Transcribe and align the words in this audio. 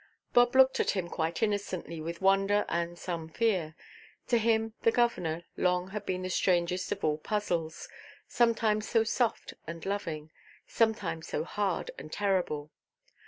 Bob 0.33 0.55
looked 0.55 0.79
at 0.79 0.89
him 0.97 1.07
quite 1.07 1.43
innocently 1.43 2.01
with 2.01 2.21
wonder 2.23 2.65
and 2.69 2.97
some 2.97 3.29
fear. 3.29 3.75
To 4.29 4.39
him 4.39 4.73
"the 4.81 4.89
governor" 4.91 5.43
long 5.57 5.89
had 5.89 6.07
been 6.07 6.23
the 6.23 6.29
strangest 6.31 6.91
of 6.91 7.03
all 7.03 7.19
puzzles, 7.19 7.87
sometimes 8.27 8.89
so 8.89 9.03
soft 9.03 9.53
and 9.67 9.85
loving, 9.85 10.31
sometimes 10.65 11.27
so 11.27 11.43
hard 11.43 11.91
and 11.99 12.11
terrible. 12.11 12.71